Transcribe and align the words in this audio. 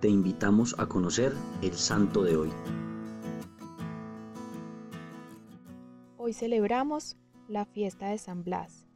te 0.00 0.08
invitamos 0.08 0.74
a 0.78 0.86
conocer 0.86 1.34
el 1.60 1.74
santo 1.74 2.22
de 2.22 2.36
hoy. 2.36 2.50
Hoy 6.16 6.32
celebramos 6.32 7.18
la 7.48 7.66
fiesta 7.66 8.08
de 8.08 8.16
San 8.16 8.42
Blas, 8.42 8.86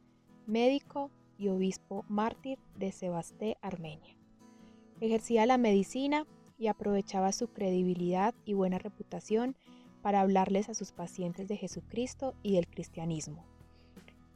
médico 0.47 1.11
y 1.37 1.49
obispo 1.49 2.05
mártir 2.09 2.57
de 2.77 2.91
Sebasté, 2.91 3.57
Armenia. 3.61 4.17
Ejercía 4.99 5.45
la 5.45 5.59
medicina 5.59 6.25
y 6.57 6.67
aprovechaba 6.67 7.31
su 7.33 7.49
credibilidad 7.49 8.33
y 8.43 8.53
buena 8.53 8.79
reputación 8.79 9.55
para 10.01 10.21
hablarles 10.21 10.69
a 10.69 10.73
sus 10.73 10.91
pacientes 10.91 11.47
de 11.47 11.57
Jesucristo 11.57 12.33
y 12.41 12.55
del 12.55 12.67
cristianismo. 12.67 13.45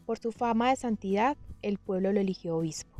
Por 0.05 0.19
su 0.19 0.31
fama 0.31 0.69
de 0.69 0.75
santidad, 0.75 1.35
el 1.63 1.79
pueblo 1.79 2.11
lo 2.11 2.19
eligió 2.19 2.57
obispo. 2.57 2.98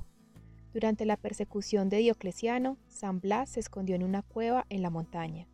Durante 0.74 1.06
la 1.06 1.18
persecución 1.18 1.90
de 1.90 1.98
Diocleciano, 1.98 2.78
San 2.88 3.20
Blas 3.20 3.50
se 3.50 3.60
escondió 3.60 3.96
en 3.96 4.04
una 4.04 4.22
cueva 4.22 4.68
en 4.70 4.84
la 4.84 4.92
montaña 4.92 5.48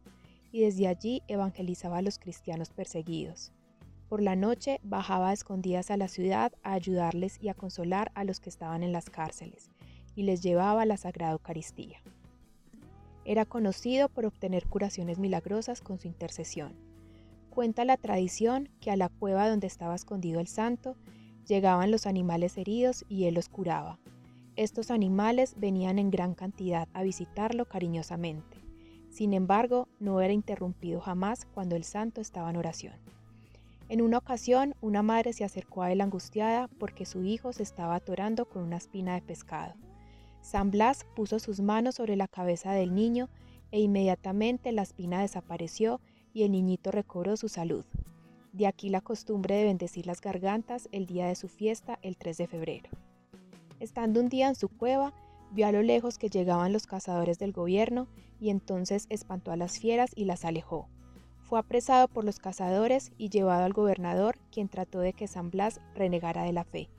y 0.51 0.61
desde 0.61 0.87
allí 0.87 1.21
evangelizaba 1.27 1.97
a 1.97 2.01
los 2.01 2.19
cristianos 2.19 2.69
perseguidos. 2.69 3.53
Por 4.09 4.21
la 4.21 4.35
noche 4.35 4.79
bajaba 4.83 5.29
a 5.29 5.33
escondidas 5.33 5.89
a 5.89 5.97
la 5.97 6.09
ciudad 6.09 6.51
a 6.63 6.73
ayudarles 6.73 7.37
y 7.41 7.47
a 7.47 7.53
consolar 7.53 8.11
a 8.13 8.25
los 8.25 8.39
que 8.39 8.49
estaban 8.49 8.83
en 8.83 8.91
las 8.91 9.09
cárceles 9.09 9.71
y 10.15 10.23
les 10.23 10.41
llevaba 10.41 10.85
la 10.85 10.97
Sagrada 10.97 11.31
Eucaristía. 11.31 12.01
Era 13.23 13.45
conocido 13.45 14.09
por 14.09 14.25
obtener 14.25 14.67
curaciones 14.67 15.17
milagrosas 15.17 15.81
con 15.81 15.97
su 15.97 16.07
intercesión. 16.07 16.75
Cuenta 17.49 17.85
la 17.85 17.97
tradición 17.97 18.69
que 18.81 18.91
a 18.91 18.97
la 18.97 19.09
cueva 19.09 19.49
donde 19.49 19.67
estaba 19.67 19.95
escondido 19.95 20.41
el 20.41 20.47
santo 20.47 20.95
llegaban 21.47 21.89
los 21.89 22.05
animales 22.05 22.57
heridos 22.57 23.05
y 23.07 23.25
él 23.25 23.33
los 23.35 23.49
curaba, 23.49 23.97
estos 24.55 24.91
animales 24.91 25.55
venían 25.57 25.99
en 25.99 26.11
gran 26.11 26.33
cantidad 26.33 26.87
a 26.93 27.03
visitarlo 27.03 27.65
cariñosamente. 27.65 28.57
Sin 29.09 29.33
embargo, 29.33 29.87
no 29.99 30.21
era 30.21 30.33
interrumpido 30.33 30.99
jamás 30.99 31.45
cuando 31.45 31.75
el 31.75 31.83
santo 31.83 32.21
estaba 32.21 32.49
en 32.49 32.57
oración. 32.57 32.95
En 33.87 34.01
una 34.01 34.17
ocasión, 34.17 34.75
una 34.81 35.03
madre 35.03 35.31
se 35.33 35.43
acercó 35.43 35.83
a 35.83 35.91
él 35.91 36.01
angustiada 36.01 36.69
porque 36.79 37.05
su 37.05 37.23
hijo 37.23 37.53
se 37.53 37.63
estaba 37.63 37.95
atorando 37.95 38.45
con 38.45 38.63
una 38.63 38.77
espina 38.77 39.13
de 39.13 39.21
pescado. 39.21 39.75
San 40.41 40.71
Blas 40.71 41.05
puso 41.15 41.39
sus 41.39 41.59
manos 41.59 41.95
sobre 41.95 42.15
la 42.15 42.27
cabeza 42.27 42.71
del 42.71 42.95
niño 42.95 43.29
e 43.71 43.79
inmediatamente 43.79 44.71
la 44.71 44.81
espina 44.81 45.21
desapareció 45.21 46.01
y 46.33 46.43
el 46.43 46.51
niñito 46.51 46.91
recobró 46.91 47.37
su 47.37 47.47
salud. 47.47 47.85
De 48.53 48.67
aquí 48.67 48.89
la 48.89 49.01
costumbre 49.01 49.55
de 49.55 49.65
bendecir 49.65 50.07
las 50.07 50.21
gargantas 50.21 50.89
el 50.91 51.05
día 51.05 51.27
de 51.27 51.35
su 51.35 51.47
fiesta, 51.47 51.99
el 52.01 52.17
3 52.17 52.37
de 52.37 52.47
febrero. 52.47 52.89
Estando 53.79 54.21
un 54.21 54.29
día 54.29 54.47
en 54.47 54.55
su 54.55 54.69
cueva, 54.69 55.13
vio 55.51 55.67
a 55.67 55.71
lo 55.71 55.81
lejos 55.81 56.17
que 56.17 56.29
llegaban 56.29 56.71
los 56.71 56.87
cazadores 56.87 57.39
del 57.39 57.51
gobierno 57.51 58.07
y 58.39 58.49
entonces 58.49 59.05
espantó 59.09 59.51
a 59.51 59.57
las 59.57 59.79
fieras 59.79 60.11
y 60.15 60.25
las 60.25 60.45
alejó. 60.45 60.87
Fue 61.41 61.59
apresado 61.59 62.07
por 62.07 62.23
los 62.23 62.39
cazadores 62.39 63.11
y 63.17 63.29
llevado 63.29 63.65
al 63.65 63.73
gobernador, 63.73 64.37
quien 64.51 64.69
trató 64.69 64.99
de 64.99 65.13
que 65.13 65.27
San 65.27 65.51
Blas 65.51 65.81
renegara 65.93 66.43
de 66.43 66.53
la 66.53 66.63
fe, 66.63 66.89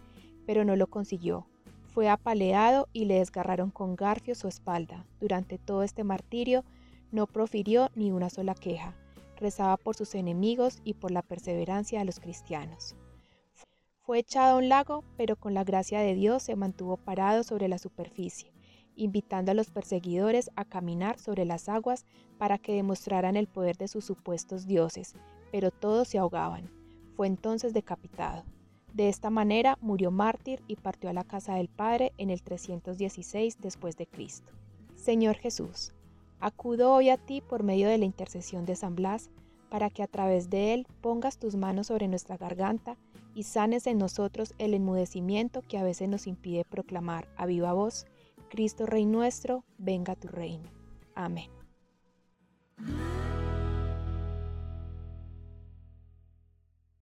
pero 0.47 0.65
no 0.65 0.77
lo 0.77 0.87
consiguió. 0.87 1.47
Fue 1.87 2.09
apaleado 2.09 2.89
y 2.93 3.07
le 3.07 3.21
desgarraron 3.21 3.71
con 3.71 3.97
garfio 3.97 4.35
su 4.35 4.47
espalda. 4.47 5.07
Durante 5.19 5.57
todo 5.57 5.83
este 5.83 6.05
martirio 6.05 6.63
no 7.11 7.27
profirió 7.27 7.91
ni 7.95 8.13
una 8.13 8.29
sola 8.29 8.55
queja. 8.55 8.95
Rezaba 9.37 9.79
por 9.79 9.97
sus 9.97 10.15
enemigos 10.15 10.81
y 10.85 10.95
por 10.95 11.11
la 11.11 11.23
perseverancia 11.23 11.99
de 11.99 12.05
los 12.05 12.21
cristianos. 12.21 12.95
Fue 14.07 14.21
echado 14.21 14.55
a 14.55 14.59
un 14.59 14.69
lago, 14.69 15.03
pero 15.17 15.35
con 15.35 15.53
la 15.53 15.65
gracia 15.65 15.99
de 15.99 16.15
Dios 16.15 16.45
se 16.45 16.55
mantuvo 16.55 16.97
parado 16.97 17.43
sobre 17.43 17.67
la 17.67 17.77
superficie, 17.77 18.53
invitando 18.95 19.51
a 19.51 19.55
los 19.55 19.73
perseguidores 19.73 20.49
a 20.55 20.65
caminar 20.65 21.19
sobre 21.19 21.45
las 21.45 21.69
aguas 21.69 22.07
para 22.39 22.57
que 22.57 22.73
demostraran 22.73 23.35
el 23.35 23.49
poder 23.49 23.77
de 23.77 23.89
sus 23.89 24.05
supuestos 24.05 24.69
dioses, 24.69 25.17
pero 25.51 25.73
todos 25.73 26.07
se 26.07 26.19
ahogaban. 26.19 26.71
Fue 27.17 27.27
entonces 27.27 27.75
decapitado. 27.75 28.45
De 28.95 29.09
esta 29.09 29.29
manera 29.29 29.77
murió 29.81 30.13
mártir 30.13 30.63
y 30.69 30.77
partió 30.77 31.11
a 31.11 31.13
la 31.13 31.25
casa 31.25 31.57
del 31.57 31.69
Padre 31.69 32.13
en 32.17 32.31
el 32.31 32.45
316 32.45 33.59
después 33.61 33.97
de 33.97 34.07
Cristo. 34.07 34.53
Señor 34.95 35.35
Jesús, 35.35 35.93
acudo 36.39 36.93
hoy 36.93 37.11
a 37.11 37.17
ti 37.17 37.41
por 37.41 37.65
medio 37.65 37.89
de 37.89 37.99
la 37.99 38.05
intercesión 38.05 38.67
de 38.67 38.77
San 38.77 38.95
Blas, 38.95 39.31
para 39.69 39.91
que 39.91 40.03
a 40.03 40.07
través 40.07 40.51
de 40.51 40.75
él 40.75 40.87
pongas 41.01 41.39
tus 41.39 41.57
manos 41.57 41.89
sobre 41.89 42.09
nuestra 42.09 42.37
garganta 42.37 42.97
y 43.35 43.43
sanes 43.43 43.87
en 43.87 43.99
nosotros 43.99 44.55
el 44.59 44.75
enmudecimiento 44.75 45.63
que 45.63 45.79
a 45.79 45.85
veces 45.85 46.09
nos 46.09 46.27
impide 46.27 46.65
proclamar 46.65 47.29
a 47.37 47.47
viva 47.47 47.73
voz, 47.73 48.07
Cristo 48.49 48.87
Rey 48.87 49.05
nuestro, 49.05 49.65
venga 49.79 50.15
tu 50.15 50.29
reino. 50.29 50.71
Amén. 51.15 51.56